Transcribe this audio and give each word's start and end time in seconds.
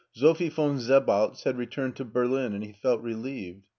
Sophie 0.13 0.49
von 0.49 0.77
Sebaltz 0.79 1.43
had 1.43 1.59
returned 1.59 1.95
to 1.95 2.03
Berlin, 2.03 2.55
and 2.55 2.63
he 2.63 2.73
felt 2.73 3.03
relieved. 3.03 3.67